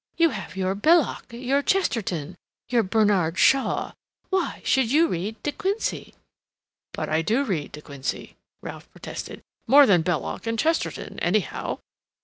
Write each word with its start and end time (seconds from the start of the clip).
You 0.17 0.31
have 0.31 0.55
your 0.55 0.73
Belloc, 0.73 1.31
your 1.31 1.61
Chesterton, 1.61 2.35
your 2.69 2.81
Bernard 2.81 3.37
Shaw—why 3.37 4.63
should 4.65 4.91
you 4.91 5.07
read 5.07 5.35
De 5.43 5.51
Quincey?" 5.51 6.15
"But 6.91 7.07
I 7.07 7.21
do 7.21 7.43
read 7.43 7.71
De 7.73 7.83
Quincey," 7.83 8.35
Ralph 8.63 8.89
protested, 8.89 9.43
"more 9.67 9.85
than 9.85 10.01
Belloc 10.01 10.47
and 10.47 10.57
Chesterton, 10.57 11.19
anyhow." 11.19 11.77